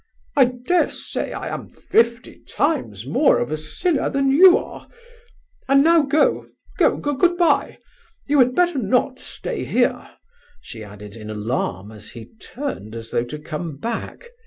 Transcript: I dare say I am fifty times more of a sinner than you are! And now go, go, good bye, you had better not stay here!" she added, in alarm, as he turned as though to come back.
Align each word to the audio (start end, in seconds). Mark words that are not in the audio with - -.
I 0.35 0.45
dare 0.45 0.89
say 0.89 1.31
I 1.31 1.49
am 1.53 1.69
fifty 1.69 2.39
times 2.47 3.05
more 3.05 3.37
of 3.37 3.51
a 3.51 3.55
sinner 3.55 4.09
than 4.09 4.31
you 4.31 4.57
are! 4.57 4.89
And 5.69 5.83
now 5.83 6.01
go, 6.01 6.47
go, 6.79 6.97
good 6.97 7.37
bye, 7.37 7.77
you 8.25 8.39
had 8.39 8.55
better 8.55 8.79
not 8.79 9.19
stay 9.19 9.63
here!" 9.63 10.09
she 10.59 10.83
added, 10.83 11.15
in 11.15 11.29
alarm, 11.29 11.91
as 11.91 12.09
he 12.09 12.31
turned 12.41 12.95
as 12.95 13.11
though 13.11 13.25
to 13.25 13.37
come 13.37 13.77
back. 13.77 14.29